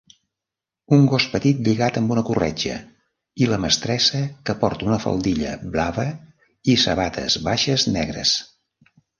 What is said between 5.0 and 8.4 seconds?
faldilla blava i sabates baixes negres.